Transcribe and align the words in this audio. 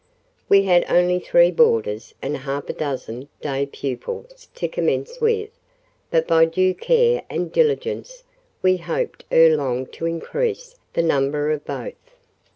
We 0.49 0.63
had 0.63 0.83
only 0.89 1.19
three 1.19 1.51
boarders 1.51 2.15
and 2.23 2.37
half 2.37 2.67
a 2.69 2.73
dozen 2.73 3.29
day 3.39 3.67
pupils 3.71 4.47
to 4.55 4.67
commence 4.67 5.21
with; 5.21 5.51
but 6.09 6.27
by 6.27 6.45
due 6.45 6.73
care 6.73 7.21
and 7.29 7.51
diligence 7.51 8.23
we 8.63 8.77
hoped 8.77 9.25
ere 9.29 9.55
long 9.55 9.85
to 9.93 10.07
increase 10.07 10.73
the 10.93 11.03
number 11.03 11.51
of 11.51 11.63
both. 11.65 12.17